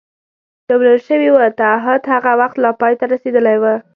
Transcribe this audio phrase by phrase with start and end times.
[0.65, 3.65] پرېولل شوي و، تعهد هغه وخت لا پای ته رسېدلی و.